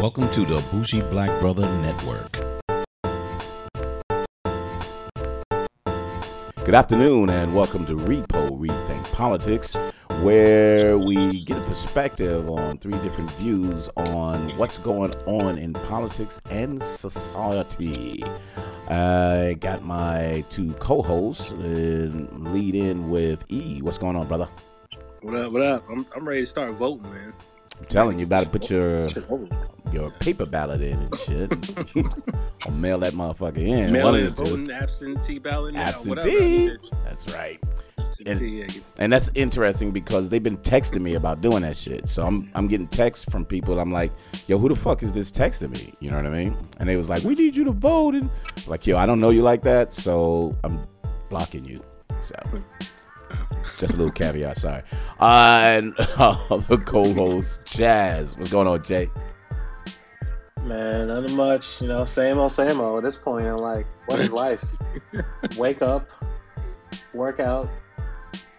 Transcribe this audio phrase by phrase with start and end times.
[0.00, 2.32] Welcome to the Bougie Black Brother Network.
[6.64, 9.74] Good afternoon, and welcome to Repo Rethink Politics,
[10.22, 16.40] where we get a perspective on three different views on what's going on in politics
[16.48, 18.24] and society.
[18.88, 23.82] I got my two co-hosts and lead in with E.
[23.82, 24.48] What's going on, brother?
[25.20, 25.52] What up?
[25.52, 25.84] What up?
[25.90, 27.34] I'm, I'm ready to start voting, man.
[27.80, 29.08] I'm telling you, about to put your
[29.92, 31.50] your paper ballot in and shit.
[32.66, 33.92] I'll mail that motherfucker in.
[33.92, 34.50] Mail One in of the two.
[34.50, 36.68] voting, absentee ballot, now, Absentee.
[36.68, 36.78] whatever.
[37.04, 37.58] That's right.
[38.24, 38.66] Yeah,
[38.98, 42.06] And that's interesting because they've been texting me about doing that shit.
[42.08, 43.80] So I'm I'm getting texts from people.
[43.80, 44.12] I'm like,
[44.46, 45.94] yo, who the fuck is this texting me?
[46.00, 46.56] You know what I mean?
[46.78, 48.14] And they was like, we need you to vote.
[48.14, 48.30] And
[48.66, 50.80] like, yo, I don't know you like that, so I'm
[51.30, 51.82] blocking you.
[52.22, 52.34] So
[53.78, 54.82] just a little caveat, sorry.
[55.18, 58.36] Uh, and uh, the co-host Jazz.
[58.36, 59.08] what's going on, Jay?
[60.62, 61.80] Man, nothing much.
[61.80, 62.98] You know, same old, same old.
[62.98, 64.64] At this point, I'm like, what is life?
[65.56, 66.08] Wake up,
[67.14, 67.68] work out,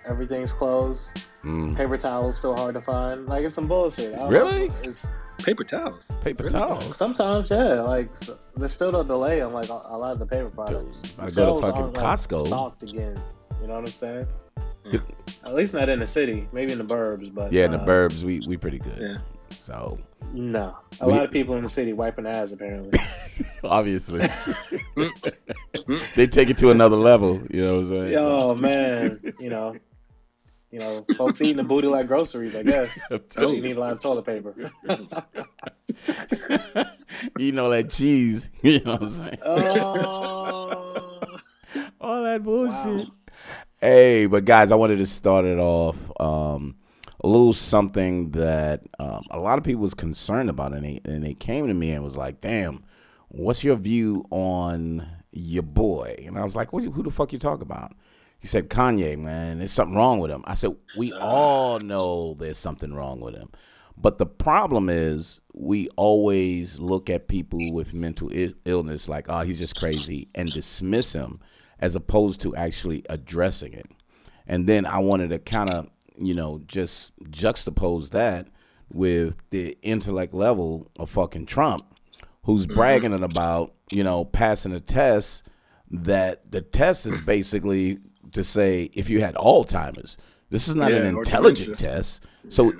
[0.05, 1.11] everything's closed.
[1.43, 3.25] Mm, Paper towels still hard to find.
[3.27, 4.13] Like it's some bullshit.
[4.13, 4.69] I don't Really?
[4.69, 4.75] know.
[4.83, 6.11] It's paper towels.
[6.21, 6.53] paper Really?
[6.59, 6.95] towels.
[6.97, 7.81] sometimes, yeah.
[7.81, 11.15] Like s there's still a delay on like a, a lot of the paper products.
[11.17, 12.45] I The go to fucking aren't, like, Costco.
[12.47, 13.19] stocked again.
[13.61, 14.27] You know what I'm saying?
[14.85, 14.99] Yeah.
[15.43, 16.47] At least not in the city.
[16.51, 18.99] Maybe in the burbs, but Yeah, in the uh, burbs, we we pretty good.
[18.99, 19.17] Yeah.
[19.59, 19.99] So
[20.33, 22.99] No, a We- lot of people in the city wiping ass apparently.
[23.63, 24.21] obviously
[26.15, 27.41] they take it to another level.
[27.49, 28.13] You know what I'm saying?
[28.13, 29.75] Yo, man, you know,
[30.71, 32.55] you know, folks eating the booty like groceries.
[32.55, 32.97] I guess.
[33.37, 34.55] Oh, you need a lot of toilet paper.
[37.37, 38.49] Eating all that cheese.
[38.63, 39.37] You know what I'm saying?
[39.45, 41.25] oh,
[41.99, 43.07] all that bullshit.
[43.83, 46.75] Hey, but guys, I wanted to start it off um,
[47.23, 51.23] a little something that um, a lot of people was concerned about, and they and
[51.23, 52.83] they came to me and was like, "Damn,
[53.29, 57.39] what's your view on your boy?" And I was like, what, "Who the fuck you
[57.39, 57.93] talk about?"
[58.37, 62.59] He said, "Kanye, man, there's something wrong with him." I said, "We all know there's
[62.59, 63.49] something wrong with him."
[63.97, 68.29] But the problem is, we always look at people with mental
[68.63, 71.39] illness like, oh, he's just crazy, and dismiss him
[71.81, 73.87] as opposed to actually addressing it.
[74.47, 78.47] And then I wanted to kind of, you know, just juxtapose that
[78.91, 81.85] with the intellect level of fucking Trump,
[82.43, 82.75] who's mm-hmm.
[82.75, 85.47] bragging about, you know, passing a test
[85.89, 87.99] that the test is basically
[88.31, 90.17] to say if you had Alzheimer's.
[90.49, 92.25] This is not Yeah, an intelligent test.
[92.49, 92.73] So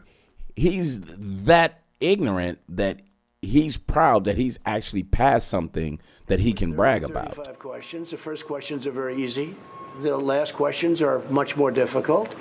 [0.56, 1.00] he's
[1.46, 3.02] that ignorant that
[3.41, 7.35] he's proud that he's actually passed something that he can brag about.
[7.35, 8.12] Five questions.
[8.12, 9.56] The first questions are very easy.
[10.02, 12.34] The last questions are much more difficult.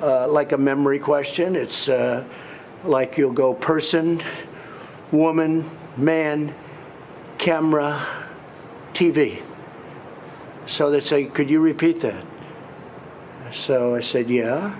[0.00, 2.24] Uh, like a memory question, it's uh,
[2.84, 4.22] like you'll go person,
[5.12, 6.54] woman, man,
[7.36, 8.04] camera,
[8.94, 9.42] TV.
[10.66, 12.24] So they say, could you repeat that?
[13.52, 14.76] So I said, yeah.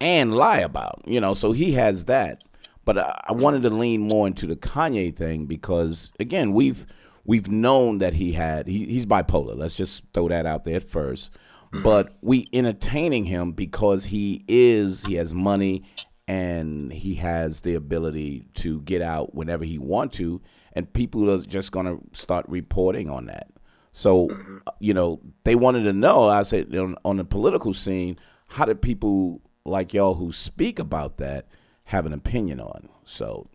[0.00, 1.02] and lie about.
[1.06, 2.42] You know, so he has that.
[2.90, 6.86] But I, I wanted to lean more into the Kanye thing because again, we've
[7.24, 9.56] we've known that he had he, he's bipolar.
[9.56, 11.82] Let's just throw that out there at 1st mm-hmm.
[11.84, 15.84] But we entertaining him because he is he has money
[16.26, 20.40] and he has the ability to get out whenever he want to
[20.72, 23.52] and people are just going to start reporting on that.
[23.92, 24.56] So, mm-hmm.
[24.66, 26.24] uh, you know, they wanted to know.
[26.24, 28.18] I said on, on the political scene,
[28.48, 31.46] how do people like y'all who speak about that
[31.90, 32.88] have an opinion on?
[33.04, 33.48] So,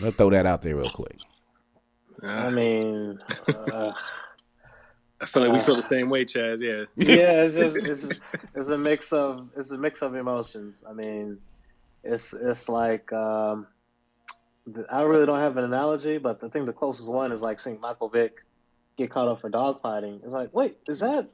[0.00, 1.18] let's throw that out there real quick.
[2.22, 3.92] I mean, uh,
[5.20, 6.60] I feel like we feel the same way, Chaz.
[6.60, 6.84] Yeah.
[6.96, 8.08] yeah, it's just it's
[8.54, 10.84] it's a mix of it's a mix of emotions.
[10.88, 11.38] I mean,
[12.02, 13.66] it's it's like um,
[14.90, 17.80] I really don't have an analogy, but I think the closest one is like seeing
[17.80, 18.40] Michael Vick
[18.96, 20.24] get caught up for dogfighting.
[20.24, 21.28] It's like, wait, is that?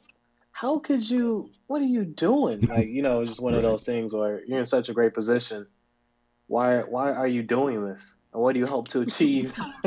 [0.51, 1.51] How could you?
[1.67, 2.61] What are you doing?
[2.63, 5.15] Like, you know, it's just one of those things where you're in such a great
[5.15, 5.67] position.
[6.47, 8.19] Why why are you doing this?
[8.33, 9.55] And what do you hope to achieve?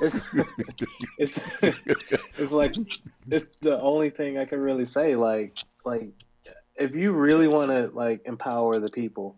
[0.00, 0.36] it's,
[1.18, 2.74] it's it's like
[3.30, 5.14] it's the only thing I can really say.
[5.14, 6.10] Like like
[6.76, 9.36] if you really want to like empower the people,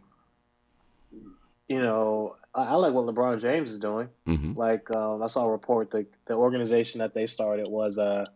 [1.69, 4.08] you know, I, I like what LeBron James is doing.
[4.26, 8.26] hmm Like um, I saw a report that the organization that they started was uh,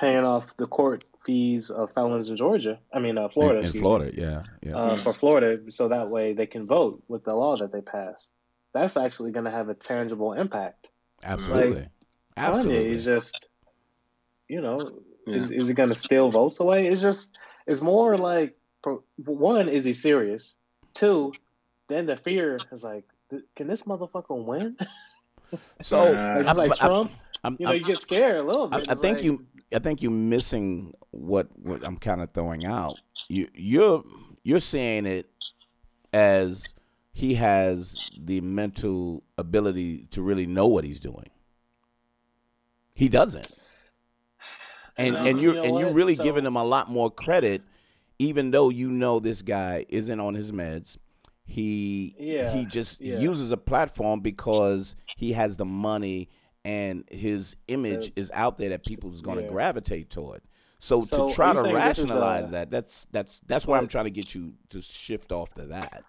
[0.00, 2.78] paying off the court fees of felons in Georgia.
[2.92, 3.58] I mean, uh, Florida.
[3.58, 4.76] in, in excuse me Florida, yeah, yeah.
[4.76, 8.30] uh, for Florida, so that way they can vote with the law that they pass.
[8.72, 10.90] That's actually going to have a tangible impact.
[11.22, 11.88] Absolutely, Kanye
[12.36, 12.90] absolutely.
[12.92, 13.48] is just,
[14.48, 14.78] you know,
[15.26, 16.86] is, is he going to steal votes away?
[16.86, 17.36] It's just,
[17.66, 18.56] it's more like,
[19.24, 20.60] one, is he serious?
[20.94, 21.34] Two,
[21.88, 23.04] then the fear is like,
[23.54, 24.76] can this motherfucker win?
[25.80, 26.42] So Nah.
[26.44, 27.10] Just like I- I- Trump,
[27.42, 28.88] I'm- you know, I'm- you get scared a little bit.
[28.88, 29.44] I It's think like- you
[29.74, 32.96] I think you're missing what what I'm kind of throwing out.
[33.28, 34.04] You you're
[34.42, 35.26] you're saying it
[36.12, 36.74] as
[37.12, 41.30] he has the mental ability to really know what he's doing.
[42.94, 43.48] He doesn't.
[44.96, 47.10] And Um, and you you're know and you're really So- giving him a lot more
[47.10, 47.62] credit
[48.18, 50.98] even though you know this guy isn't on his meds.
[51.46, 53.18] He Yeah, he just yeah.
[53.18, 56.28] uses a platform because he has the money
[56.64, 59.50] and his image is out there that people's going to yeah.
[59.50, 60.42] gravitate toward.
[60.78, 63.88] So, So, to try to you is rationalize a- that, that's that's that's where I'm
[63.88, 66.02] trying to get you to shift off to that.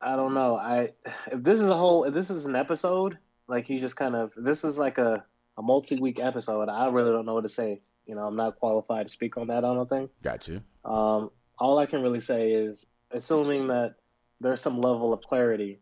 [0.00, 0.56] I don't know.
[0.56, 0.90] I
[1.30, 4.32] if this is a whole if this is an episode, like he just kind of
[4.36, 5.24] this is like a,
[5.58, 6.68] a multi week episode.
[6.68, 7.80] I really don't know what to say.
[8.06, 9.58] You know, I'm not qualified to speak on that.
[9.64, 10.10] I don't think.
[10.22, 10.62] Got you.
[10.84, 13.94] Um, all I can really say is, assuming that
[14.40, 15.78] there's some level of clarity.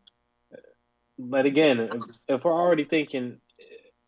[1.19, 3.38] But again, if, if we're already thinking,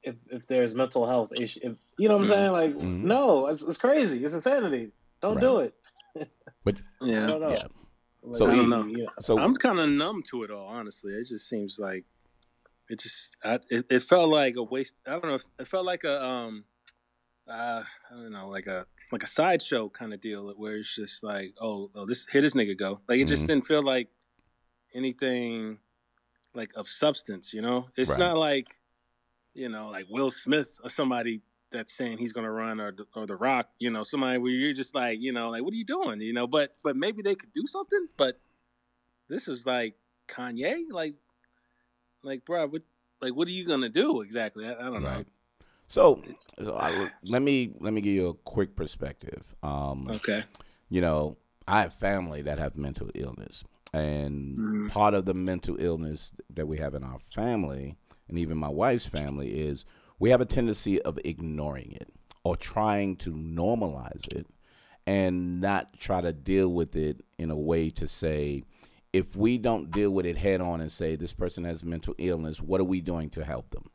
[0.02, 2.52] if if there's mental health issue, if, you know what I'm saying?
[2.52, 3.02] Like, Mhm.
[3.04, 4.24] no, it's, it's crazy.
[4.24, 4.90] It's insanity.
[5.20, 5.74] Don't do it.
[6.64, 7.26] but Yeah.
[7.26, 7.50] don't know.
[7.50, 7.66] Yeah.
[8.22, 8.86] Like, So I don't know.
[8.86, 9.06] Yeah.
[9.20, 11.12] So I'm kind of numb to it all, honestly.
[11.14, 12.04] It just seems like
[12.88, 14.98] it just I, it, it felt like a waste.
[15.06, 15.38] I don't know.
[15.58, 16.64] It felt like a um,
[17.48, 21.22] uh, I don't know, like a like a sideshow kind of deal where it's just
[21.22, 23.00] like, oh, oh, this here this nigga go.
[23.08, 23.48] Like it just Mhm.
[23.48, 24.08] didn't feel like
[24.94, 25.78] anything
[26.54, 27.52] like of substance.
[27.54, 28.18] You know, it's Right.
[28.18, 28.68] not like
[29.54, 33.06] you know, like Will Smith or somebody that's saying he's going to run or the-
[33.14, 33.70] or the Rock.
[33.78, 36.20] You know, somebody where you're just like, you know, like what are you doing?
[36.20, 38.06] You know, but but maybe they could do something.
[38.16, 38.40] But
[39.28, 39.94] this was like
[40.28, 41.14] Kanye, like
[42.22, 42.82] like bro, what
[43.20, 44.66] like what are you gonna do exactly?
[44.66, 45.24] I, I don't know.
[45.88, 46.22] So,
[46.58, 46.90] so I,
[47.22, 49.54] let me let me give you a quick perspective.
[49.62, 50.44] Um, Okay.
[50.88, 51.36] you know,
[51.68, 54.88] I have family that have mental illness, and Mhm.
[54.92, 57.98] part of the mental illness that we have in our family,
[58.28, 59.84] and even my wife's family, is
[60.18, 62.08] we have a tendency of ignoring it
[62.44, 64.46] or trying to normalize it,
[65.06, 68.62] and not try to deal with it in a way to say,
[69.12, 72.60] if we don't deal with it head on and say this person has mental illness,
[72.62, 73.90] what are we doing to help them?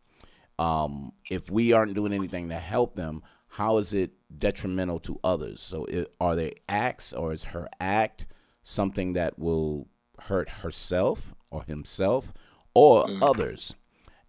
[0.59, 5.61] um, if we aren't doing anything to help them, how is it detrimental to others?
[5.61, 8.27] So, it, are they acts or is her act
[8.61, 9.87] something that will
[10.21, 12.33] hurt herself or himself
[12.73, 13.75] or others?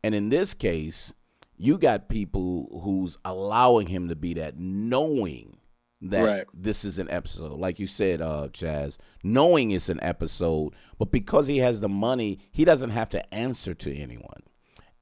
[0.02, 1.12] And in this case,
[1.56, 5.58] you got people who's allowing him to be that, knowing
[6.00, 6.46] that Right.
[6.54, 7.58] this is an episode.
[7.58, 12.38] Like you said, uh, Chaz, knowing it's an episode, but because he has the money,
[12.52, 14.42] he doesn't have to answer to anyone.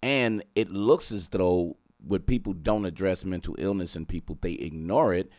[0.03, 1.77] And it looks as though
[2.07, 5.31] when people don't address mental illness and people they ignore it,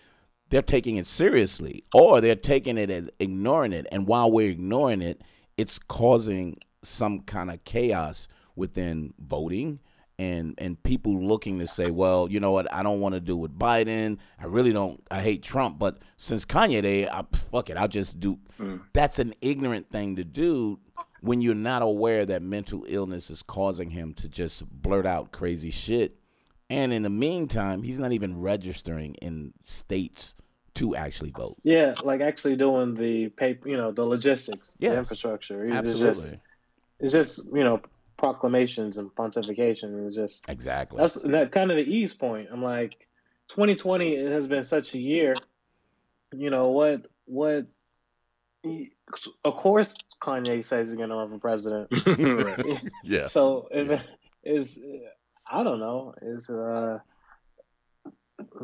[0.50, 3.88] they're taking it seriously or they're taking it and ignoring it.
[3.92, 5.22] And while we're ignoring it,
[5.58, 8.28] it's causing some kind of chaos
[8.58, 9.80] within voting
[10.20, 13.38] and and people looking to say, well, you know what, I don't want to do
[13.38, 14.18] with Biden.
[14.40, 15.02] I really don't.
[15.12, 18.40] I hate Trump, but since Kanye Day, I, fuck it, I'll just do.
[18.60, 18.82] Mm.
[18.94, 20.80] That's an ignorant thing to do
[21.22, 25.72] when you're not aware that mental illness is causing him to just blurt out crazy
[25.72, 26.18] shit.
[26.70, 30.36] And in the meantime, he's not even registering in states
[30.76, 31.58] to actually vote.
[31.64, 35.66] Yeah, like actually doing the paper, you know, the logistics, Yes, the infrastructure.
[35.66, 36.10] It's Absolutely.
[36.10, 36.40] just,
[37.00, 37.82] it's just you know
[38.18, 40.06] proclamations and pontification.
[40.06, 40.98] It's just Exactly.
[40.98, 42.50] that's that kind of the ease point.
[42.52, 43.08] I'm like,
[43.50, 45.36] 2020 has been such a year.
[46.34, 47.06] You know what?
[47.26, 47.68] What?
[49.46, 51.90] Of course, Kanye says he's gonna run for president.
[53.04, 53.26] Yeah.
[53.28, 54.06] So if
[54.44, 54.84] is
[55.50, 57.00] I don't know is uh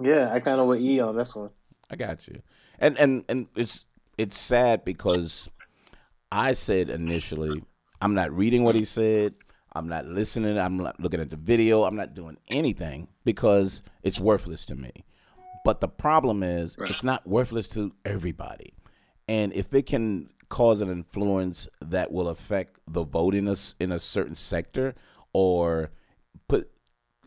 [0.02, 1.52] yeah I kind of with E on this one.
[1.90, 2.42] I got you.
[2.80, 3.86] And and and it's
[4.18, 5.50] it's sad because
[6.32, 7.64] I said initially
[8.02, 9.36] I'm not reading what he said.
[9.76, 10.58] I'm not listening.
[10.58, 11.84] I'm not looking at the video.
[11.84, 14.92] I'm not doing anything because it's worthless to me.
[15.66, 18.74] But the problem is it's not worthless to everybody.
[19.28, 23.92] And if it can cause an influence that will affect the vote in a, in
[23.92, 24.94] a certain sector
[25.34, 25.90] or
[26.48, 26.70] put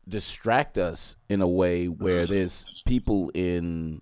[0.09, 4.01] distract us in a way where there's people in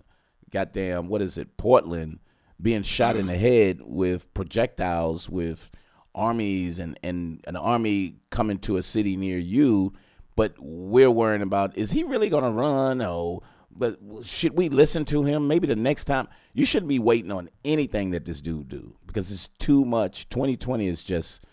[0.51, 2.19] goddamn what is it Portland
[2.61, 3.39] being shot in the mm.
[3.39, 5.71] head with projectiles with
[6.15, 9.93] armies and and an army coming to a city near you
[10.35, 13.01] but we're worrying about is he really going to run?
[13.01, 13.41] Or
[13.71, 15.47] but should we listen to him?
[15.47, 19.31] Maybe the next time you shouldn't be waiting on anything that this dude do because
[19.31, 20.29] it's too much.
[20.29, 21.45] 2020 is just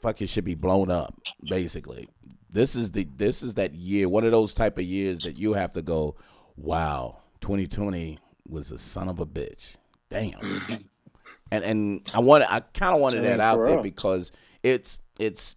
[0.00, 2.08] fucking should be blown up basically.
[2.50, 5.54] This is the this is that year one of those type of years that you
[5.54, 6.16] have to go
[6.56, 9.76] wow 2020 was a son of a bitch.
[10.10, 10.38] Damn
[11.52, 14.32] and and i wanted i kind of wanted that out there because
[14.62, 15.56] it's it's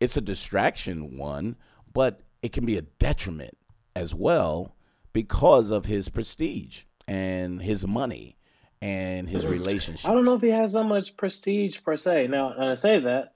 [0.00, 1.56] it's a distraction one,
[1.92, 3.56] but it can be a detriment
[3.96, 4.76] as well
[5.12, 8.36] because of his prestige and his money
[8.82, 10.10] and his relationship.
[10.10, 12.26] I don't know if he has that much prestige per se.
[12.26, 13.34] Now, and I say that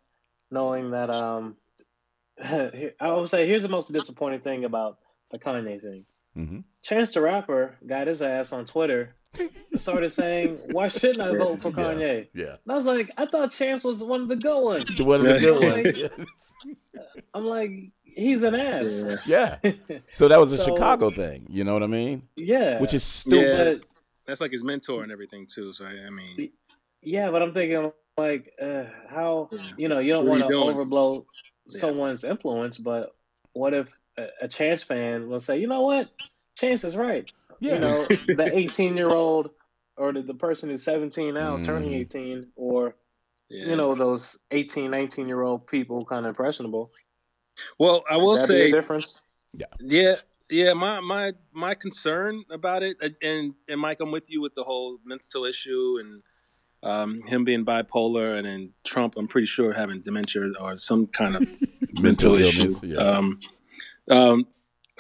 [0.51, 1.57] knowing that um,
[2.45, 4.99] I would say here's the most disappointing thing about
[5.31, 6.05] the Kanye thing.
[6.39, 6.61] Mm-hmm.
[6.83, 11.63] Chance the Rapper got his ass on Twitter and started saying, "Why shouldn't I vote
[11.63, 12.53] for Kanye?" Yeah.
[12.65, 15.27] And I was like, "I thought Chance was one of the good ones." One of
[15.27, 16.09] the good Yeah.
[16.17, 16.29] ones.
[17.35, 17.73] I'm like,
[18.05, 19.17] he's an ass.
[19.27, 19.59] Yeah.
[19.89, 19.99] Yeah.
[20.13, 21.47] So that was a So- Chicago thing.
[21.49, 22.23] You know what I mean?
[22.37, 23.81] Yeah, Which is stupid.
[23.81, 25.73] But, That's like his mentor and everything too.
[25.73, 26.51] So I I mean,
[27.03, 31.25] yeah, but I'm thinking like, uh, how you know you don't want to overblow
[31.67, 31.81] Yeah.
[31.81, 33.15] someone's influence, but
[33.55, 36.11] what if a, a Chance fan will say, you know what,
[36.57, 37.25] Chance is right.
[37.61, 37.75] Yeah.
[37.75, 39.51] You know, the 18 year old
[39.97, 42.01] or the, the person who's 17 now turning Mhm.
[42.01, 42.95] 18, or
[43.49, 43.71] yeah.
[43.71, 46.93] you know those 18, 19 year old people kind of impressionable.
[47.79, 49.23] Well, I will That'd a say, difference.
[49.55, 50.15] yeah, yeah.
[50.51, 54.63] yeah My my my concern about it, and and Mike, I'm with you with the
[54.63, 56.23] whole mental issue and
[56.85, 61.35] um, him being bipolar, and then Trump, I'm pretty sure having dementia or some kind
[61.35, 61.53] of
[61.95, 62.61] Mental issue.
[62.61, 62.81] illness.
[62.85, 62.99] Yeah.
[62.99, 63.41] Um,
[64.11, 64.47] um,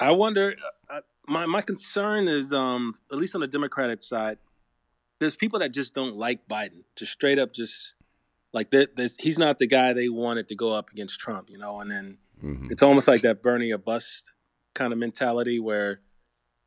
[0.00, 0.54] I wonder.
[0.90, 4.38] uh, My my concern is, um, at least on the Democratic side,
[5.20, 7.94] there's people that just don't like Biden, just straight up, just
[8.52, 8.96] like that.
[8.96, 11.80] This, he's not the guy they wanted to go up against Trump, you know.
[11.80, 12.70] And then Mhm.
[12.70, 14.32] it's almost like that Bernie or Bust
[14.74, 16.00] kind of mentality, where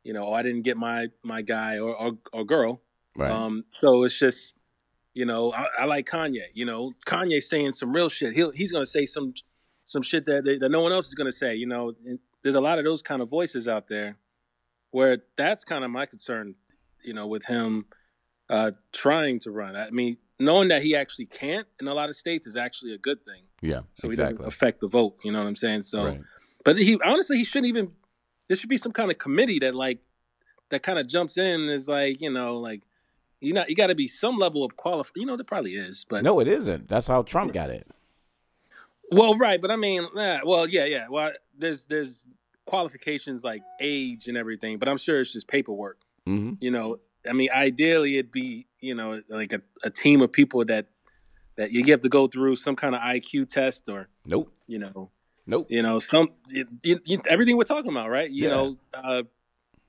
[0.04, 2.82] you know, oh, I didn't get my my guy or or, or girl,
[3.16, 3.30] Right.
[3.30, 4.54] um, so it's just,
[5.14, 6.46] you know, I, I like Kanye.
[6.54, 8.34] You know, Kanye saying some real shit.
[8.34, 9.32] He'll he's gonna say some
[9.84, 11.54] some shit that that no one else is gonna say.
[11.54, 11.94] You know,
[12.42, 14.16] there's a lot of those kind of voices out there,
[14.90, 16.54] where that's kind of my concern.
[17.02, 17.86] You know, with him
[18.48, 19.74] uh, trying to run.
[19.74, 22.98] I mean, knowing that he actually can't in a lot of states is actually a
[22.98, 23.42] good thing.
[23.60, 23.80] yeah.
[23.94, 24.36] So he exactly.
[24.36, 25.16] doesn't affect the vote.
[25.24, 25.82] You know what I'm saying?
[25.82, 26.20] So, Right.
[26.64, 27.90] but he honestly he shouldn't even.
[28.48, 29.98] There should be some kind of committee that like
[30.68, 32.82] that kind of jumps in and is like you know like
[33.40, 35.12] you know you got to be some level of qualified.
[35.16, 36.88] You know there probably is, but No, it isn't.
[36.88, 37.86] That's how Trump got it.
[39.10, 39.60] well right.
[39.60, 41.06] But I mean, well yeah yeah.
[41.08, 41.32] Well
[41.62, 42.26] there's there's
[42.66, 45.98] qualifications like age and everything, but I'm sure it's just paperwork.
[46.26, 50.30] hmm You know, I mean, ideally it'd be you know like a, a team of
[50.32, 50.86] people that
[51.56, 54.52] that you have to go through some kind of IQ test or Nope.
[54.66, 55.10] you know
[55.46, 55.66] Nope.
[55.70, 56.28] you know some
[57.28, 58.54] everything we're talking about right you Yeah.
[58.54, 59.22] know uh,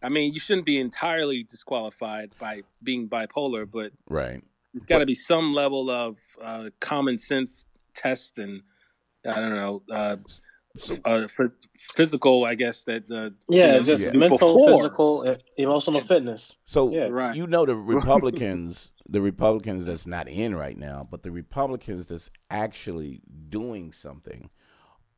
[0.01, 4.42] i mean you shouldn't be entirely disqualified by being bipolar but Right.
[4.74, 7.65] it's got to be some level of uh, common sense
[7.96, 8.62] test and
[9.25, 10.18] i don't know uh,
[11.06, 14.12] uh, for physical i guess that uh, Yeah, you know, just Yeah.
[14.18, 14.74] mental, before.
[14.74, 16.60] physical, emotional fitness.
[16.65, 17.08] So Yeah.
[17.10, 17.36] Right.
[17.36, 22.30] you know the Republicans, the Republicans that's not in right now, but the Republicans that's
[22.50, 24.50] actually doing something,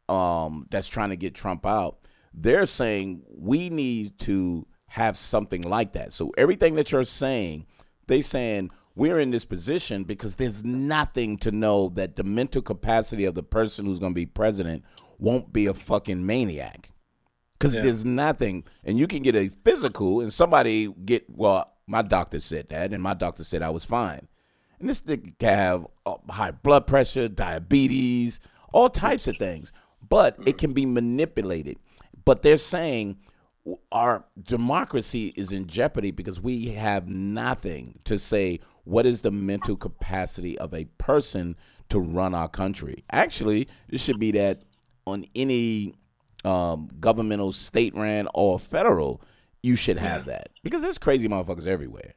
[0.09, 1.99] um, that's trying to get Trump out.
[2.33, 6.11] They're saying we need to have something like that.
[6.13, 7.65] So everything that you're saying,
[8.07, 13.25] they saying we're in this position because there's nothing to know that the mental capacity
[13.25, 14.83] of the person who's going to be president
[15.19, 16.91] won't be a fucking maniac.
[17.53, 17.83] Because Yeah.
[17.83, 18.63] there's nothing.
[18.83, 23.03] And you can get a physical and somebody get well my doctor said that and
[23.03, 24.27] my doctor said i was fine.
[24.79, 28.39] And this nigga can have uh, high blood pressure diabetes
[28.73, 29.71] all types of things.
[30.07, 31.77] But it can be manipulated.
[32.25, 33.17] But they're saying
[33.91, 39.75] our democracy is in jeopardy because we have nothing to say what is the mental
[39.75, 41.55] capacity of a person
[41.89, 43.03] to run our country.
[43.11, 44.57] Actually it should be that
[45.05, 45.93] on any
[46.43, 49.21] um, governmental, state ran, or federal,
[49.63, 52.13] you should have that because there's crazy motherfuckers everywhere.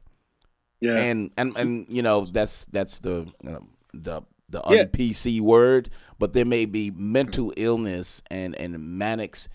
[0.81, 5.41] yeah And and and you know that's that's the you know, the the Yeah.
[5.41, 9.49] word, but there may be mental illness and and manics,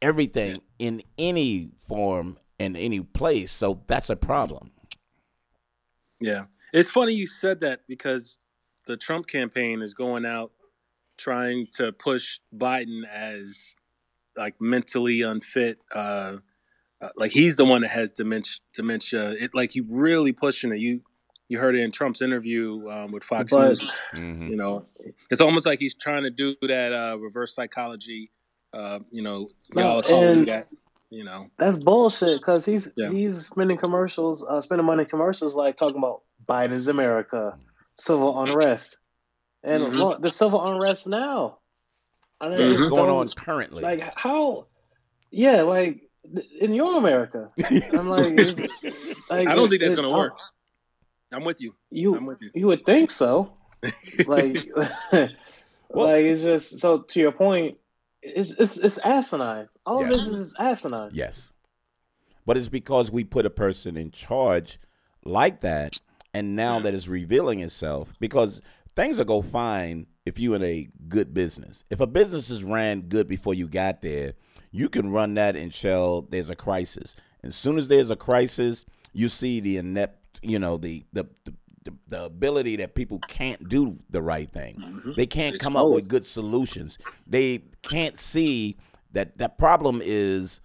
[0.00, 3.50] everything in any form in any place.
[3.52, 4.72] So that's a problem.
[6.20, 6.46] Yeah.
[6.72, 8.38] It's funny you said that because
[8.86, 10.52] the Trump campaign is going out
[11.18, 13.74] trying to push Biden as
[14.36, 15.78] like mentally unfit.
[15.94, 16.38] Uh,
[17.00, 18.56] uh, like he's the one that has dementia.
[18.74, 19.30] Dementia.
[19.32, 20.78] It like he really pushing it.
[20.78, 21.02] You
[21.48, 23.92] you heard it in Trump's interview um, with Fox But- News.
[24.14, 24.86] You know,
[25.30, 28.30] it's almost like he's trying to do that uh, reverse psychology.
[28.72, 30.68] Uh, you know, y'all call and- that.
[31.10, 33.10] You know, That's bullshit because he's Yeah.
[33.10, 37.58] he's spending commercials, uh, spending money commercials like talking about Biden's America,
[37.96, 39.01] civil unrest,
[39.64, 39.94] and Mhm.
[39.96, 41.58] look, the civil unrest now.
[42.40, 43.82] I mean, Yeah, it's it's going on currently.
[43.82, 44.66] Like how?
[45.30, 46.08] Yeah, like
[46.60, 47.50] in your America.
[47.92, 48.60] I'm like, it's,
[49.30, 50.38] like I don't it- think that's it- gonna uh, work.
[51.32, 51.74] I'm with you.
[51.90, 52.50] You I'm with you.
[52.54, 53.52] you would think so.
[54.26, 54.58] like
[55.12, 57.78] Well- like it's just so to your point,
[58.22, 59.68] it's it's, it's asinine.
[59.86, 60.12] All Yes.
[60.14, 61.10] of this is asinine.
[61.12, 61.50] Yes.
[62.46, 64.80] But it's because we put a person in charge
[65.24, 65.94] like that,
[66.34, 68.60] and now that it's revealing itself, because
[68.94, 71.84] things will go fine if you're in a good business.
[71.90, 74.34] If a business is ran good before you got there,
[74.70, 77.16] you can run that until there's a crisis.
[77.42, 81.54] As soon as there's a crisis, you see the inept, you know, the the the,
[81.84, 84.76] the, the ability that people can't do the right thing.
[84.76, 85.12] Mm-hmm.
[85.16, 86.98] They can't come up with good solutions.
[87.28, 88.76] They can't see
[89.12, 90.60] that that problem is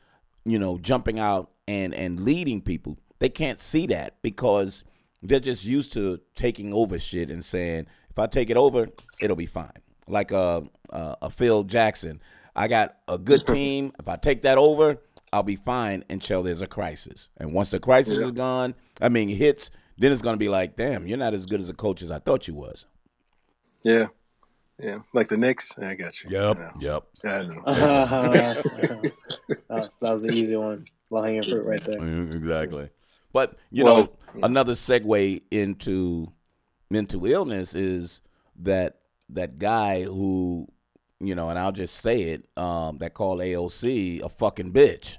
[0.47, 2.97] you know, jumping out and and leading people.
[3.19, 4.85] They can't see that because
[5.21, 7.87] they're just used to taking over shit and saying,
[8.17, 8.87] if I take it over,
[9.19, 9.71] it'll be fine.
[10.07, 12.19] Like a a, a Phil Jackson,
[12.55, 13.91] I got a good team.
[13.99, 14.97] If I take that over,
[15.31, 17.29] I'll be fine until there's a crisis.
[17.37, 19.69] And once the crisis is gone, I mean hits,
[19.99, 22.17] then it's gonna be like, damn, you're not as good as a coach as I
[22.17, 22.87] thought you was.
[23.83, 24.07] Yeah.
[24.79, 24.99] Yeah.
[25.13, 25.77] Like the Knicks.
[25.77, 26.31] I got you.
[26.31, 26.71] Yeah.
[26.79, 27.03] yep.
[27.23, 27.61] I know.
[27.67, 28.15] Uh-huh.
[28.33, 29.01] Uh-huh.
[29.69, 30.85] that, that was an easy one.
[31.11, 31.99] Low hanging fruit right there.
[31.99, 32.89] Mm, Exactly.
[33.33, 34.09] But you Well- know,
[34.43, 36.31] another segue into
[36.89, 38.21] mental illness is
[38.59, 38.97] that
[39.29, 40.67] that guy who,
[41.19, 45.17] you know, and I'll just say it, um, that called AOC a fucking bitch.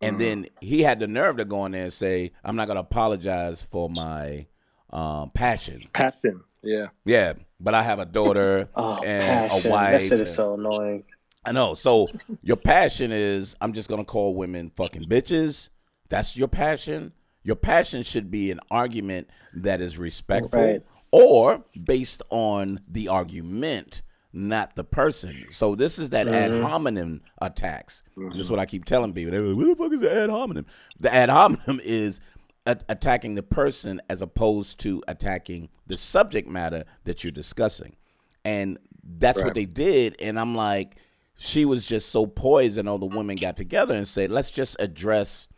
[0.00, 2.80] And then he had the nerve to go in there and say, I'm not gonna
[2.80, 4.46] apologize for my
[4.90, 5.88] um, passion.
[5.94, 6.42] Passion.
[6.62, 6.88] Yeah.
[7.06, 9.70] Yeah, but I have a daughter Oh, and passion.
[9.70, 10.00] a wife.
[10.02, 11.04] That shit is so annoying.
[11.44, 11.74] I know.
[11.74, 12.08] So
[12.42, 15.70] your passion is I'm just gonna call women fucking bitches.
[16.10, 17.12] That's your passion.
[17.44, 20.82] Your passion should be an argument that is respectful Right.
[21.12, 25.46] or based on the argument, not the person.
[25.50, 26.64] So this is that ad mm-hmm.
[26.64, 28.02] hominem attacks.
[28.16, 28.54] This is mm-hmm.
[28.54, 29.30] what I keep telling people.
[29.30, 30.66] They're like, what the fuck is the ad hominem?
[30.98, 32.20] The ad hominem is
[32.66, 37.96] a- attacking the person as opposed to attacking the subject matter that you're discussing.
[38.44, 40.16] And that's what they did.
[40.20, 40.96] And I'm like,
[41.36, 44.76] she was just so poised, and all the women got together and said, let's just
[44.78, 45.48] address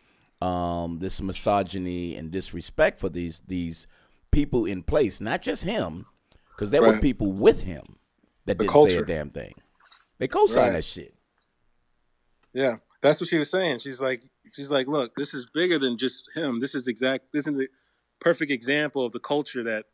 [0.42, 3.86] um, this misogyny and disrespect for these these
[4.30, 6.06] people in place, not just him,
[6.50, 7.96] because there were people with him
[8.44, 9.54] that The didn't say a damn thing.
[10.18, 10.72] They co-signed Right.
[10.74, 11.14] that shit.
[12.52, 13.78] Yeah, that's what she was saying.
[13.78, 14.22] She's like,
[14.52, 16.60] she's like, look, this is bigger than just him.
[16.60, 17.32] This is exact.
[17.32, 17.68] This is the
[18.20, 19.84] perfect example of the culture that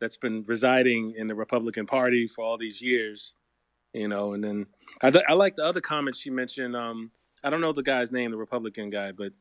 [0.00, 3.34] that's been residing in the Republican Party for all these years.
[3.92, 4.66] You know, and then
[5.02, 6.76] I, I like the other comment she mentioned.
[6.76, 7.10] Um,
[7.42, 9.32] I don't know the guy's name, the Republican guy, but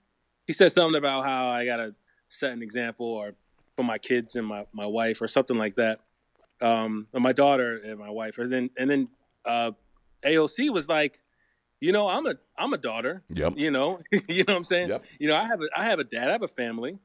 [0.49, 1.93] he said something about how I gotta
[2.27, 3.35] set an example or
[3.75, 5.99] for my kids and my, my wife or something like that.
[6.59, 9.09] Um, or my daughter and my wife, and then and then
[9.45, 9.71] uh,
[10.25, 11.17] AOC was like,
[11.79, 13.21] you know, I'm a I'm a daughter.
[13.29, 13.53] Yep.
[13.57, 14.89] You know, you know what I'm saying.
[14.89, 15.03] Yep.
[15.19, 16.29] You know, I have a I have a dad.
[16.29, 16.97] I have a family.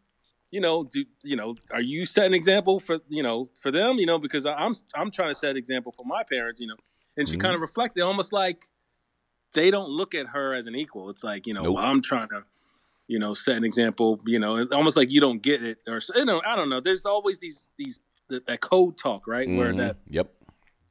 [0.51, 1.55] You know, do you know?
[1.71, 3.99] Are you setting an example for you know for them?
[3.99, 6.61] You know, because I'm I'm trying to set an example for my parents.
[6.61, 6.77] You know,
[7.19, 7.41] and she Mhm.
[7.41, 8.65] kind of reflected almost like
[9.53, 11.11] they don't look at her as an equal.
[11.11, 11.77] It's like you know, Nope.
[11.77, 12.43] well, I'm trying to
[13.09, 14.21] you know set an example.
[14.27, 16.81] You know, almost like you don't get it or you know I don't know.
[16.81, 19.77] There's always these these that, that code talk right where Mhm.
[19.79, 20.33] that Yep.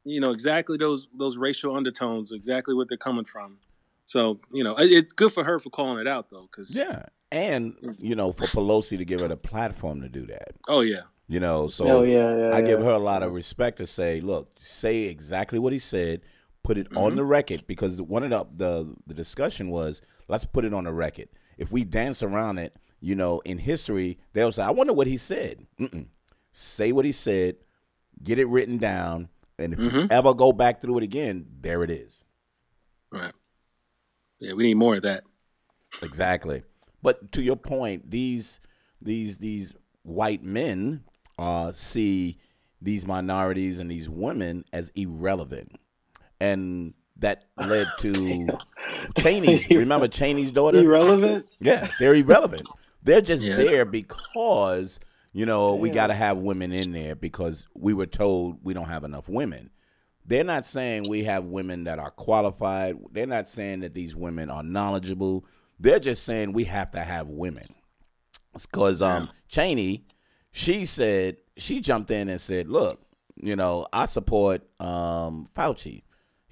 [0.04, 3.58] you know exactly those those racial undertones, exactly what they're coming from.
[4.06, 7.06] So you know, it's good for her for calling it out though, because Yeah.
[7.32, 10.50] And you know, for Pelosi to give her the platform to do that.
[10.68, 12.56] oh yeah, You know, so Oh yeah, yeah.
[12.56, 16.22] I give her a lot of respect to say, look, say exactly what he said,
[16.62, 20.64] put it on the record because one of the, the the discussion was let's put
[20.64, 21.28] it on the record.
[21.58, 25.18] If we dance around it, you know, in history, they'll say, I wonder what he
[25.18, 25.66] said.
[25.80, 26.08] Mm-mm.
[26.52, 27.56] Say what he said,
[28.24, 31.92] get it written down, and if you ever go back through it again, there it
[31.92, 32.24] is.
[33.12, 33.34] right.
[34.40, 35.24] Yeah, we need more of that.
[36.02, 36.64] Exactly.
[37.02, 38.60] But to your point, these
[39.02, 41.04] these these white men
[41.38, 42.40] uh, see
[42.82, 45.80] these minorities and these women as irrelevant,
[46.40, 48.48] and that led to
[49.18, 49.70] Cheney's.
[49.70, 50.80] remember Cheney's daughter?
[50.80, 51.46] irrelevant.
[51.60, 52.68] Yeah, they're irrelevant.
[53.02, 53.56] They're just Yeah.
[53.56, 55.00] there because
[55.32, 58.90] you know we got to have women in there because we were told we don't
[58.90, 59.70] have enough women.
[60.26, 62.98] They're not saying we have women that are qualified.
[63.12, 65.46] They're not saying that these women are knowledgeable.
[65.80, 67.68] They're just saying we have to have women.
[68.54, 70.06] Because um, Cheney,
[70.52, 73.02] she said she jumped in and said, "Look,
[73.36, 76.04] you know, I support um, Fauci.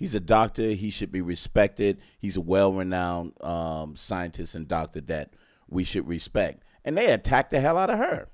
[0.01, 0.71] He's a doctor.
[0.71, 2.01] He should be respected.
[2.17, 5.35] He's a well-renowned um, scientist and doctor that
[5.69, 8.27] we should respect." And they attacked the hell out of her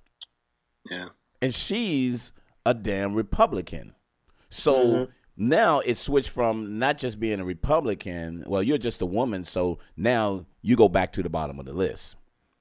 [0.89, 1.09] Yeah,
[1.41, 2.31] and she's
[2.65, 3.93] a damn Republican.
[4.49, 8.45] So now it switched from not just being a Republican.
[8.47, 11.73] Well, you're just a woman, so now you go back to the bottom of the
[11.73, 12.15] list.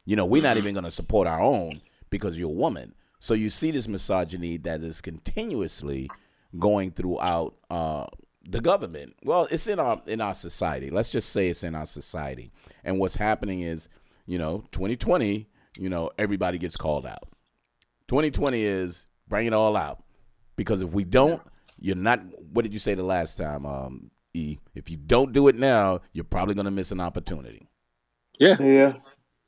[0.04, 2.94] You know, we're not even going to support our own because you're a woman.
[3.20, 6.10] So you see this misogyny that is continuously
[6.58, 8.06] going throughout uh,
[8.48, 9.14] the government.
[9.24, 10.90] Well, it's in our in our society.
[10.90, 12.50] Let's just say it's in our society.
[12.84, 13.88] And what's happening is,
[14.26, 17.24] you know, 2020, you know, everybody gets called out.
[18.08, 20.02] 2020 is bring it all out.
[20.56, 21.42] Because if we don't,
[21.78, 22.20] you're not
[22.52, 24.58] what did you say the last time, um, E?
[24.74, 27.68] If you don't do it now, you're probably gonna miss an opportunity.
[28.38, 28.92] Yeah, Yeah.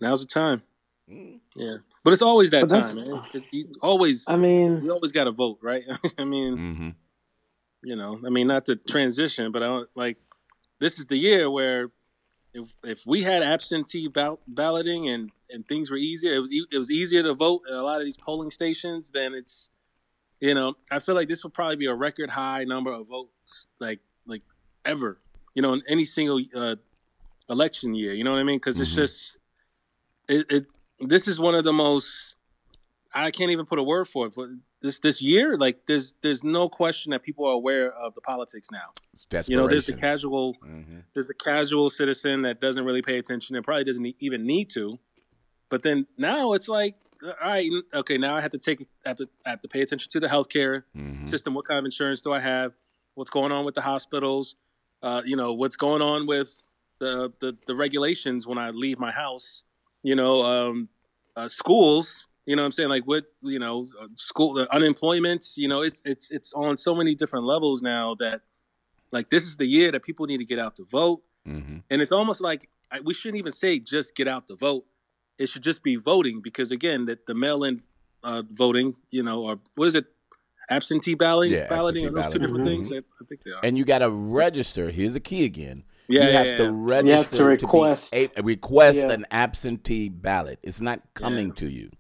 [0.01, 0.63] now's the time.
[1.55, 2.81] Yeah, but it's always that But time.
[2.81, 3.23] that's- Man.
[3.33, 5.83] It's, you always, I mean, you always got to vote, right?
[6.19, 6.89] I mean, Mm-hmm.
[7.83, 10.17] You know, I mean, not to transition, but I don't like
[10.81, 11.91] this is the year where
[12.55, 16.67] if if we had absentee ball- balloting and and things were easier, it was e-
[16.73, 19.11] it was easier to vote at a lot of these polling stations.
[19.11, 19.71] Then it's,
[20.41, 23.67] you know, I feel like this would probably be a record high number of votes,
[23.81, 24.43] like like
[24.85, 25.21] ever,
[25.55, 26.77] you know, in any single uh,
[27.49, 28.13] election year.
[28.15, 28.57] You know what I mean?
[28.59, 28.97] Because it's Mhm.
[28.97, 29.39] just
[30.29, 30.67] it, it.
[31.01, 32.35] This is one of the most.
[33.15, 34.49] I can't even put a word for it, but
[34.81, 38.69] this this year, like there's there's no question that people are aware of the politics
[38.71, 38.91] now.
[39.49, 41.05] You know, there's the casual Mhm.
[41.15, 44.99] there's the casual citizen that doesn't really pay attention and probably doesn't even need to.
[45.69, 49.17] But then now it's like, all right, okay, now I have to take I have
[49.19, 51.29] to, I have to pay attention to the healthcare Mhm.
[51.29, 51.55] system.
[51.55, 52.73] What kind of insurance do I have?
[53.15, 54.55] What's going on with the hospitals?
[55.03, 56.63] Uh, you know, what's going on with
[57.01, 59.65] the, the the regulations when I leave my house?
[60.05, 60.89] You know, um,
[61.35, 62.28] uh, schools.
[62.49, 65.45] You know, what I'm saying like what you know, uh, school the unemployment.
[65.57, 68.41] You know, it's it's it's on so many different levels now that
[69.13, 71.21] like this is the year that people need to get out to vote.
[71.47, 71.83] Mhm.
[71.91, 74.87] And it's almost like I, we shouldn't even say just get out to vote.
[75.39, 77.83] It should just be voting because again, that the mail-in
[78.25, 80.07] uh, voting, you know, or what is it,
[80.71, 82.65] absentee balloting, Yeah, balloting, absentee are those two balloting.
[82.65, 82.89] different Mhm.
[82.89, 82.93] things?
[82.93, 83.61] I, I think they are.
[83.63, 84.91] And you got to register.
[84.91, 85.85] Here's the key again.
[86.09, 86.57] yeah, you yeah, have yeah.
[86.57, 88.13] to register to request.
[88.13, 89.13] be a, request Yeah.
[89.13, 90.59] an absentee ballot.
[90.63, 91.91] It's not coming to you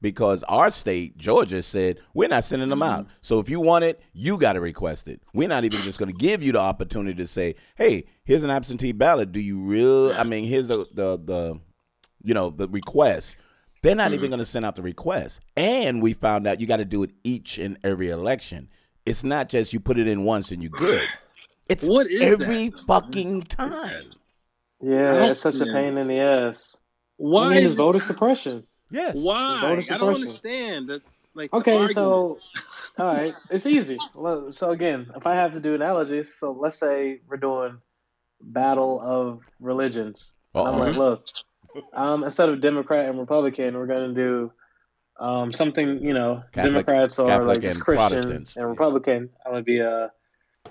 [0.00, 3.00] because our state, Georgia, said we're not sending them out.
[3.00, 3.12] Mm-hmm.
[3.20, 5.20] So if you want it, you got to request it.
[5.32, 8.50] We're not even just going to give you the opportunity to say, "Hey, here's an
[8.50, 9.32] absentee ballot.
[9.32, 10.12] Do you real?
[10.12, 11.60] I mean, here's the the, the
[12.22, 13.36] you know the request."
[13.82, 14.30] They're not even mm-hmm.
[14.30, 15.40] going to send out the request.
[15.56, 18.68] And we found out you got to do it each and every election.
[19.06, 21.06] It's not just you put it in once and you're good.
[21.68, 24.12] It's What is every fucking time.
[24.82, 26.80] yeah, don't- it's such a pain in the ass.
[27.18, 28.66] Why I mean, is voter suppression.
[28.90, 29.16] Yes.
[29.24, 29.60] why?
[29.60, 31.02] voter I don't understand that.
[31.34, 31.94] Like Okay, argument.
[31.94, 32.38] so
[32.98, 33.98] all right, it's easy.
[34.50, 37.78] So again, if I have to do analogies, so let's say we're doing
[38.40, 40.34] battle of religions.
[40.54, 41.24] And I'm like, look,
[41.92, 44.52] um, instead of Democrat and Republican, we're going to do
[45.20, 46.02] um, something.
[46.02, 49.30] You know, Catholic- Democrats are Catholic like just and Christian, and Republican.
[49.44, 50.10] I'm gonna be a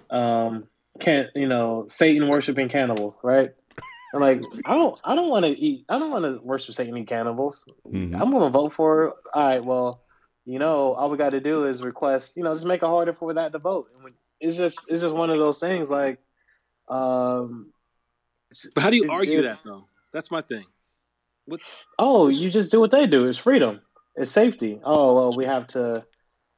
[0.09, 0.65] um,
[0.99, 3.51] can't you know Satan worshiping cannibal, right?
[4.13, 5.85] And like, I don't, I don't want to eat.
[5.89, 7.67] I don't want to worship Satan and eat cannibals.
[7.85, 8.19] Mhm.
[8.19, 9.15] I'm gonna vote for.
[9.33, 10.01] All right, well,
[10.45, 12.37] you know, all we got to do is request.
[12.37, 13.87] You know, just make it harder for that to vote.
[13.93, 15.89] And when- It's just, it's just one of those things.
[15.91, 16.19] Like,
[16.87, 17.73] um,
[18.75, 19.85] but how do you it- argue it- that though?
[20.13, 20.65] That's my thing.
[21.45, 21.59] What?
[21.99, 23.27] Oh, you just do what they do.
[23.27, 23.81] It's freedom.
[24.15, 24.79] It's safety.
[24.83, 26.05] Oh well, we have to,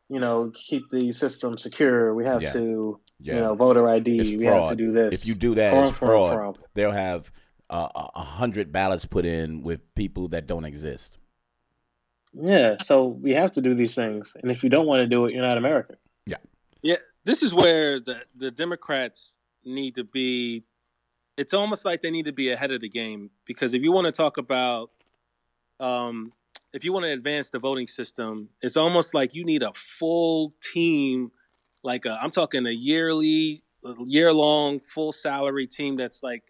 [0.09, 2.13] you know, keep the system secure.
[2.13, 2.51] We have Yeah.
[2.53, 3.35] to, Yeah.
[3.35, 4.19] you know, voter ID.
[4.19, 5.21] It's we have to do this.
[5.21, 6.33] if you do that, Fraud, it's fraud, fraud.
[6.33, 6.57] fraud.
[6.73, 7.31] They'll have
[7.69, 11.17] uh, a a hundred ballots put in with people that don't exist.
[12.33, 15.25] Yeah, so we have to do these things, and if you don't want to do
[15.25, 15.97] it, you're not American.
[16.81, 20.63] Yeah, this is where the the Democrats need to be.
[21.37, 24.05] It's almost like they need to be ahead of the game because if you want
[24.05, 24.91] to talk about,
[25.79, 26.33] um,
[26.73, 30.53] if you want to advance the voting system, it's almost like you need a full
[30.61, 31.31] team,
[31.83, 33.63] like a, I'm talking a yearly,
[34.05, 35.95] year long, full salary team.
[35.95, 36.43] That's like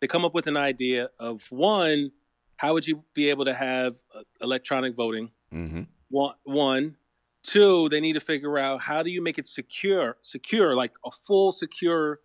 [0.00, 2.10] they come up with an idea of one,
[2.56, 5.30] how would you be able to have uh, electronic voting?
[5.52, 5.82] Mm-hmm.
[6.10, 6.96] one one
[7.42, 11.10] two they need to figure out how do you make it secure secure like a
[11.10, 12.20] full secure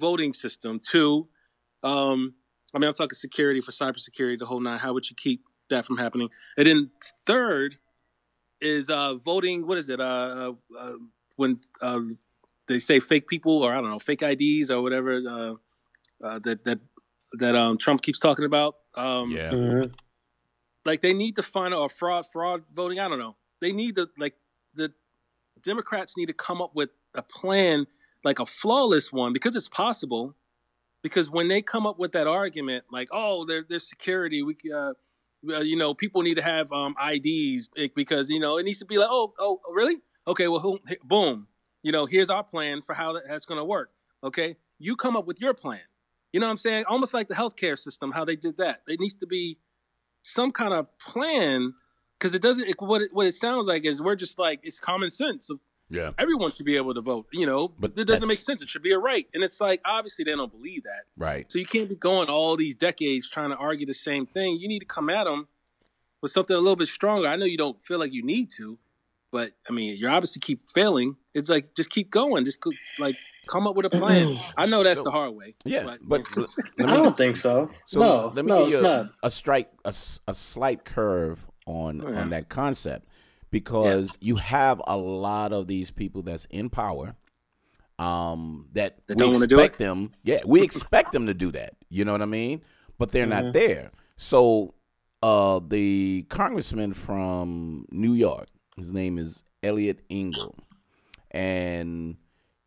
[0.00, 1.28] voting system two
[1.82, 2.34] um
[2.74, 5.84] i mean i'm talking security for cybersecurity the whole nine how would you keep that
[5.84, 6.90] from happening and then
[7.26, 7.76] third
[8.60, 10.92] is uh voting what is it uh, uh, uh
[11.36, 12.00] when uh,
[12.66, 15.54] they say fake people or i don't know fake ids or whatever uh,
[16.26, 16.80] uh that that
[17.32, 19.52] that um trump keeps talking about um Yeah.
[19.52, 19.92] Mhm.
[20.84, 24.08] like they need to find a fraud fraud voting i don't know they need to
[24.18, 24.34] like
[24.74, 24.92] the
[25.62, 27.86] democrats need to come up with a plan
[28.24, 30.34] like a flawless one because it's possible
[31.02, 34.92] because when they come up with that argument like oh there, there's security we uh,
[35.50, 38.84] uh, you know people need to have um, ids because you know it needs to
[38.86, 39.96] be like oh oh really
[40.26, 41.46] okay well who, boom
[41.82, 43.90] you know here's our plan for how that's going to work
[44.22, 45.80] okay you come up with your plan
[46.32, 48.96] you know what i'm saying almost like the healthcare system how they did that there
[48.98, 49.58] needs to be
[50.22, 51.72] some kind of plan
[52.18, 54.80] because it doesn't it, what it, what it sounds like is we're just like it's
[54.80, 55.50] common sense
[55.88, 56.10] Yeah.
[56.18, 57.26] Everyone should be able to vote.
[57.32, 58.60] You know, But but it doesn't make sense.
[58.60, 61.04] It should be a right, and it's like obviously they don't believe that.
[61.16, 61.50] Right.
[61.50, 64.58] So you can't be going all these decades trying to argue the same thing.
[64.58, 65.46] You need to come at them
[66.22, 67.28] with something a little bit stronger.
[67.28, 68.78] I know you don't feel like you need to,
[69.36, 71.16] but I mean, you're obviously keep failing.
[71.34, 72.44] It's like just keep going.
[72.44, 73.16] Just go, like
[73.48, 74.38] come up with a plan.
[74.56, 75.54] I know that's So- the hard way.
[75.64, 76.44] Yeah, but l-
[76.78, 77.70] I let me, don't think so.
[77.86, 80.84] so no, let me no, give it's you a, a strike, a, s- a slight
[80.84, 82.20] curve on Yeah.
[82.20, 83.08] on that concept
[83.50, 87.14] because you have a lot of these people that's in power,
[87.98, 90.12] um, that, That we don't wanna do expect them.
[90.24, 91.74] Yeah, we expect them to do that.
[91.88, 92.62] You know what I mean?
[92.98, 93.44] But they're Mm-hmm.
[93.46, 93.90] not there.
[94.16, 94.74] So,
[95.22, 100.54] uh, the congressman from New York, his name is Eliot Engel,
[101.30, 102.16] and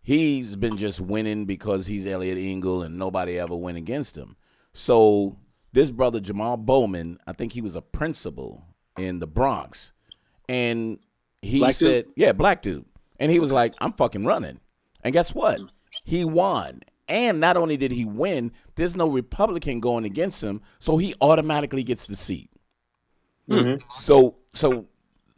[0.02, 4.36] he's been just winning because he's Eliot Engel and nobody ever went against him.
[4.74, 5.38] So
[5.72, 8.63] this brother Jamal Bowman, I think he was a principal
[8.98, 9.93] in the Bronx,
[10.48, 11.00] and
[11.41, 11.88] he Black dude?
[11.88, 12.86] said, "Yeah, black dude,"
[13.19, 14.60] and he was like, "I'm fucking running,"
[15.04, 15.60] and guess what?
[16.04, 16.82] He won.
[17.08, 21.82] And not only did he win, there's no Republican going against him, so he automatically
[21.82, 22.52] gets the seat.
[23.50, 23.84] Mm-hmm.
[23.98, 24.88] So so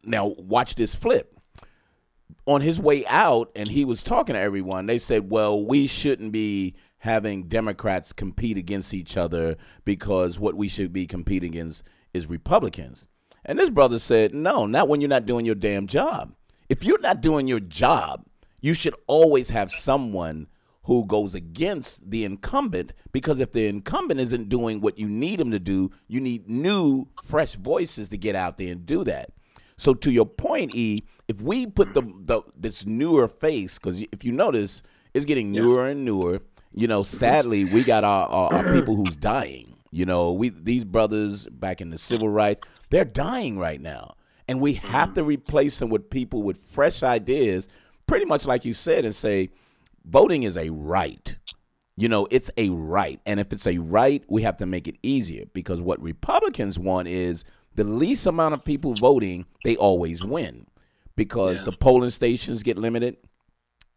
[0.03, 1.37] now watch this flip.
[2.47, 6.31] On his way out, and he was talking to everyone, they said, Well, we shouldn't
[6.31, 11.83] be having Democrats compete against each other because what we should be competing against
[12.13, 13.05] is Republicans.
[13.45, 16.33] And this brother said, No, not when you're not doing your damn job.
[16.69, 18.25] If you're not doing your job,
[18.61, 20.47] you should always have someone
[20.83, 25.51] who goes against the incumbent because if the incumbent isn't doing what you need him
[25.51, 29.31] to do, you need new, fresh voices to get out there and do that.
[29.81, 34.23] So to your point, E, if we put the, the this newer face, because if
[34.23, 34.83] you notice,
[35.15, 36.43] it's getting newer and newer.
[36.71, 39.75] You know, sadly, we got our, our, our people who's dying.
[39.89, 44.13] You know, we these brothers back in the civil rights, they're dying right now,
[44.47, 44.87] and we mm-hmm.
[44.89, 47.67] have to replace them with people with fresh ideas,
[48.05, 49.49] pretty much like you said, and say,
[50.05, 51.39] voting is a right.
[51.97, 53.19] You know, it's a right.
[53.25, 57.07] And if it's a right, we have to make it easier because what Republicans want
[57.07, 57.43] is
[57.75, 60.67] the least amount of people voting, they always win
[61.15, 63.17] because the polling stations get limited.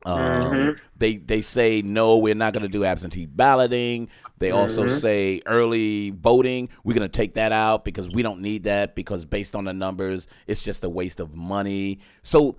[0.06, 4.10] Um, They they say no, we're not going to do absentee balloting.
[4.38, 8.64] They also say early voting, we're going to take that out because we don't need
[8.64, 12.00] that because based on the numbers, it's just a waste of money.
[12.22, 12.58] So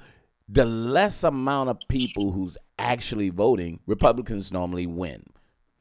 [0.50, 5.24] the less amount of people who's actually voting, Republicans normally win.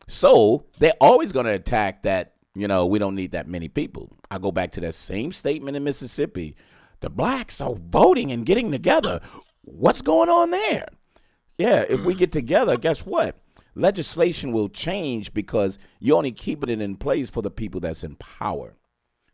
[0.06, 4.16] So they're always going to attack that, you know, we don't need that many people.
[4.30, 6.54] I go back to that same statement in Mississippi.
[7.00, 9.20] The blacks are voting and getting together.
[9.62, 10.86] What's going on there?
[11.58, 13.38] Yeah, if we get together, guess what?
[13.74, 18.16] Legislation will change because you're only keeping it in place for the people that's in
[18.16, 18.76] power.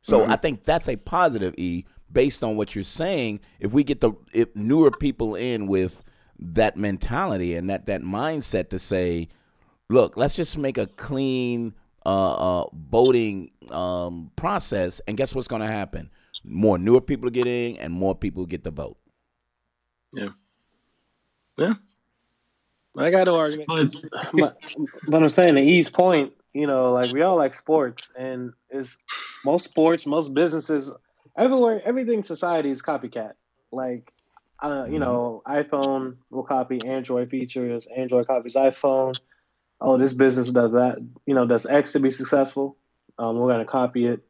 [0.02, 0.32] So mm-hmm.
[0.32, 3.40] I think that's a positive E based on what you're saying.
[3.58, 6.02] If we get the if newer people in with
[6.38, 9.28] that mentality and that that mindset to say,
[9.90, 11.74] look, let's just make a clean
[12.06, 16.10] uh, uh, voting um, process, and guess what's going to happen?
[16.44, 18.96] More newer people get in, and more people get the vote.
[20.12, 20.28] Yeah.
[21.56, 21.74] Yeah.
[22.96, 23.68] I got no argument.
[24.32, 24.58] but,
[25.06, 29.02] but I'm saying to E's point, you know, like we all like sports, and is
[29.44, 30.90] most sports, most businesses,
[31.36, 33.34] everywhere, everything society is copycat.
[33.70, 34.12] Like,
[34.60, 39.18] uh, you know, iPhone will copy Android features, Android copies iPhone.
[39.80, 40.98] Oh, this business does that.
[41.26, 42.76] You know, does X to be successful?
[43.18, 44.20] Um, we're gonna copy it.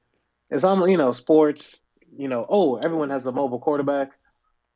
[0.51, 1.81] It's on, you know, sports.
[2.17, 4.11] You know, oh, everyone has a mobile quarterback.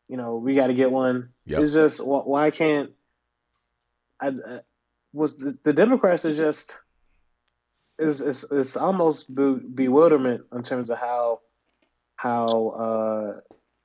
[0.09, 1.31] You know, we got to get one.
[1.47, 1.61] Yep.
[1.61, 2.91] It's just wh- why can't
[4.21, 4.61] I, I
[5.13, 6.83] was the, the Democrats are just
[7.99, 11.41] it's, is is almost be, bewilderment in terms of how
[12.17, 12.69] how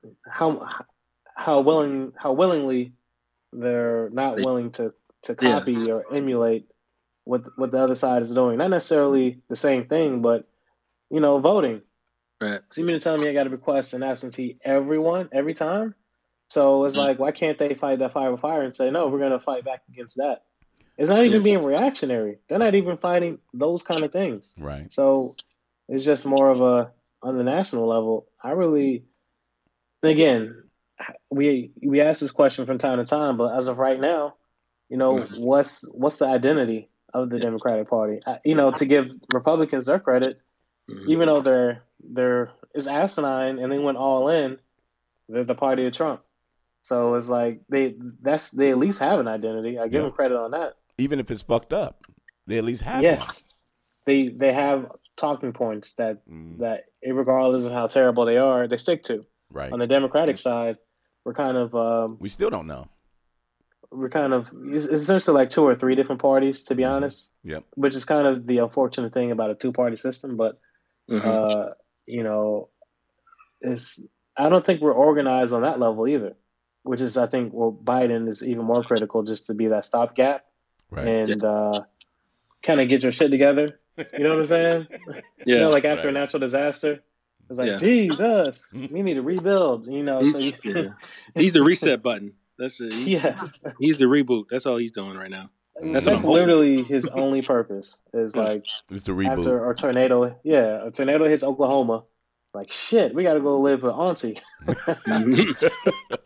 [0.04, 0.68] uh, how
[1.34, 2.92] how willing how willingly
[3.52, 5.58] they're not willing to to Yeah.
[5.58, 6.69] copy or emulate
[7.24, 8.58] what what the other side is doing.
[8.58, 10.46] Not necessarily the same thing, but
[11.10, 11.82] you know, voting.
[12.40, 12.60] Right.
[12.70, 15.94] So you mean to tell me I got to request an absentee everyone every time?
[16.48, 17.06] So it's mm.
[17.06, 19.08] like, why can't they fight that fire with fire and say no?
[19.08, 20.44] We're going to fight back against that.
[20.98, 22.38] It's not even being reactionary.
[22.48, 24.54] They're not even fighting those kind of things.
[24.58, 24.92] Right.
[24.92, 25.34] So
[25.88, 26.90] it's just more of a
[27.22, 28.26] on the national level.
[28.42, 29.04] I really,
[30.02, 30.62] again,
[31.30, 34.34] we we ask this question from time to time, but as of right now,
[34.90, 35.38] you know, mm.
[35.38, 38.20] what's what's the identity of the Democratic Party?
[38.26, 40.40] I, you know, to give Republicans their credit,
[40.88, 41.08] Mhm.
[41.08, 44.58] even though they're they're is asinine and they went all in,
[45.28, 46.22] they're the party of Trump.
[46.82, 49.78] So it's like they that's they at least have an identity.
[49.78, 50.00] I give Yeah.
[50.02, 50.74] them credit on that.
[50.98, 52.04] Even if it's fucked up,
[52.46, 53.48] they at least have yes,
[54.06, 56.26] they they have talking points that.
[56.26, 59.24] Mm, that regardless of how terrible they are, they stick to.
[59.50, 59.72] right.
[59.72, 60.76] On the Democratic side,
[61.24, 62.88] we're kind of um, We still don't know.
[63.92, 67.34] We're kind of it's essentially like two or three different parties, to be honest.
[67.44, 67.64] Yep.
[67.74, 70.58] Which is kind of the unfortunate thing about a two party system, but
[71.08, 71.24] Mhm.
[71.24, 71.74] uh,
[72.06, 72.68] you know,
[73.60, 74.02] it's
[74.36, 76.36] I don't think we're organized on that level either.
[76.82, 80.44] Which is I think well Biden is even more critical just to be that stopgap
[80.90, 81.06] Right.
[81.06, 81.80] and uh,
[82.62, 83.78] kind of get your shit together.
[83.98, 84.86] You know what I'm saying?
[85.46, 86.16] yeah, You know, like after Right.
[86.16, 87.02] a natural disaster,
[87.50, 87.76] it's like Yeah.
[87.76, 89.86] Jesus, we need to rebuild.
[89.88, 90.88] You know, so you, Yeah.
[91.34, 92.32] he's the reset button.
[92.60, 92.92] That's it.
[92.92, 93.48] He- yeah,
[93.80, 94.44] He's the reboot.
[94.50, 95.50] That's all he's doing right now.
[95.82, 98.02] that's, what literally his only purpose.
[98.14, 99.38] Is like It's the reboot.
[99.38, 102.04] after a tornado, yeah, a tornado hits Oklahoma.
[102.52, 104.38] Like shit, we got to go live with Auntie.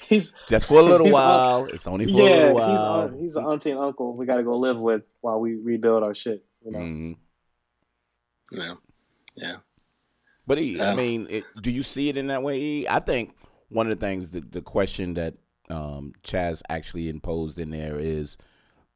[0.08, 1.66] he's Just for a little he's while.
[1.66, 3.00] it's only for a yeah, little he's while.
[3.02, 4.16] aunt, he's an auntie and uncle.
[4.16, 6.44] We got to go live with while we rebuild our shit.
[6.64, 7.16] You know, Mhm.
[8.52, 8.74] yeah,
[9.36, 9.56] yeah.
[10.46, 10.94] But E, I Yeah.
[10.94, 12.58] mean, it, do you see it in that way?
[12.60, 12.86] E?
[12.88, 13.34] I think
[13.68, 15.34] one of the things, the, the question that
[15.70, 18.36] um, Chaz actually imposed in there is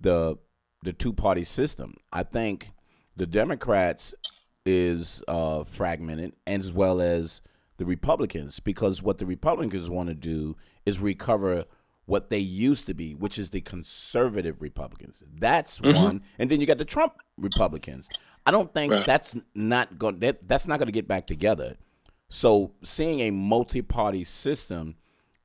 [0.01, 0.37] the
[0.83, 1.95] the two party system.
[2.13, 2.73] I think
[3.17, 4.15] the Democrats
[4.65, 7.43] is uh, fragmented, as well as
[7.79, 11.65] the Republicans, because what the Republicans want to do is recover
[12.07, 15.23] what they used to be, which is the conservative Republicans.
[15.39, 18.09] That's one, and then you got the Trump Republicans.
[18.47, 19.07] I don't think Right.
[19.07, 20.21] that's not going.
[20.21, 21.77] That, that's not going to get back together.
[22.31, 24.97] So seeing a multi-party system,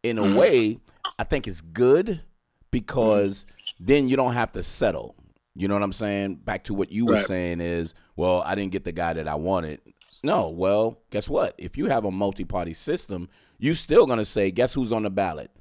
[0.03, 0.35] in a mm-hmm.
[0.35, 0.79] way,
[1.17, 2.21] I think it's good
[2.71, 3.85] because mm-hmm.
[3.85, 5.15] then you don't have to settle.
[5.55, 6.35] You know what I'm saying?
[6.35, 9.35] Back to what you were saying is, well, I didn't get the guy that I
[9.35, 9.81] wanted.
[10.23, 11.53] No, well, guess what?
[11.57, 15.51] If you have a multi-party system, you're still gonna say, guess who's on the ballot?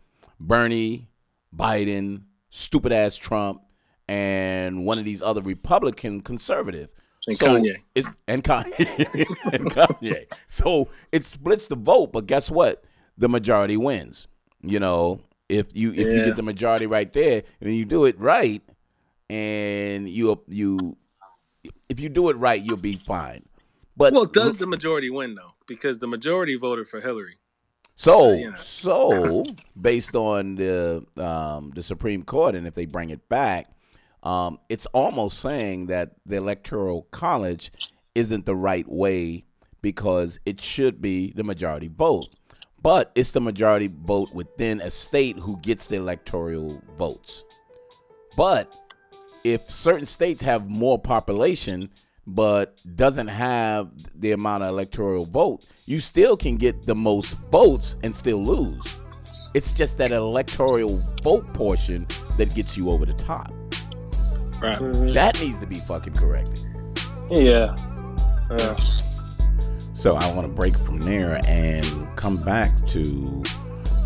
[0.41, 1.09] Bernie,
[1.55, 3.63] Biden, stupid ass Trump,
[4.09, 6.93] and one of these other Republican conservative.
[7.27, 7.77] And So Kanye.
[7.95, 8.77] It's, and Kanye.
[9.53, 10.27] and Kanye.
[10.47, 12.85] So it splits the vote, but guess what?
[13.17, 14.27] The majority wins.
[14.63, 18.19] You know, if you if you get the majority right there and you do it
[18.19, 18.63] right,
[19.29, 20.97] and you you
[21.89, 23.45] if you do it right, you'll be fine.
[23.97, 25.53] But Well, does the majority win though?
[25.67, 27.37] Because the majority voted for Hillary.
[27.97, 28.57] So, you know.
[28.57, 29.45] so
[29.81, 33.71] based on the um, the Supreme Court, and if they bring it back,
[34.23, 37.71] um, it's almost saying that the Electoral College
[38.15, 39.45] isn't the right way
[39.83, 42.29] because it should be the majority vote,
[42.83, 47.45] but it's the majority vote within a state who gets the electoral votes.
[48.37, 48.75] But
[49.45, 51.91] if certain states have more population
[52.27, 53.91] but doesn't have
[54.21, 58.99] the amount of electoral vote, you still can get the most votes and still lose.
[59.55, 60.89] It's just that electoral
[61.23, 62.07] vote portion
[62.39, 63.51] that gets you over the top.
[64.63, 64.79] Right.
[64.79, 65.13] Mhm.
[65.13, 66.69] That needs to be fucking corrected.
[67.31, 67.75] yeah,
[68.51, 68.75] yeah.
[70.03, 71.87] So I want to break from there and
[72.17, 73.45] come back to,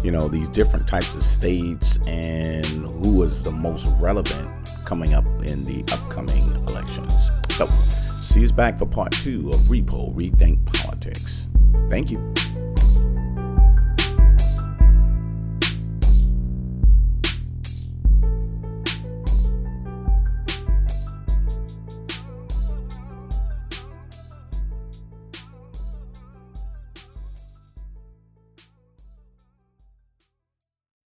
[0.04, 4.50] you know, these different types of states and who is the most relevant
[4.84, 7.30] coming up in the upcoming elections.
[7.48, 11.48] So, see us back for part two of Repo Rethink Politics.
[11.88, 12.34] Thank you.